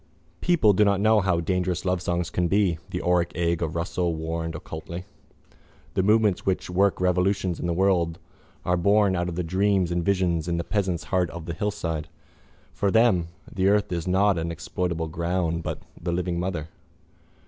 [0.41, 4.55] —People do not know how dangerous lovesongs can be, the auric egg of Russell warned
[4.55, 5.05] occultly.
[5.93, 8.17] The movements which work revolutions in the world
[8.65, 12.07] are born out of the dreams and visions in a peasant's heart on the hillside.
[12.73, 16.69] For them the earth is not an exploitable ground but the living mother.